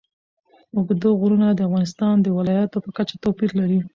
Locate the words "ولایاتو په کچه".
2.37-3.15